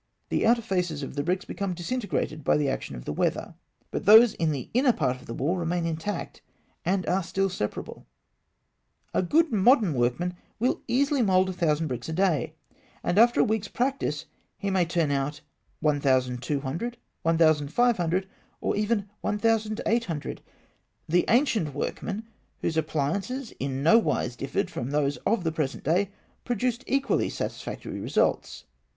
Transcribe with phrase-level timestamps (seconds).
[0.29, 3.53] The outer faces of the bricks become disintegrated by the action of the weather,
[3.91, 6.41] but those in the inner part of the wall remain intact,
[6.83, 8.07] and are still separable.
[9.13, 12.55] A good modern workman will easily mould a thousand bricks a day,
[13.03, 14.25] and after a week's practice
[14.57, 15.41] he may turn out
[15.81, 18.27] 1,200, 1,500,
[18.59, 20.41] or even 1,800.
[21.07, 22.23] The ancient workmen,
[22.61, 26.09] whose appliances in no wise differed from those of the present day,
[26.43, 28.63] produced equally satisfactory results.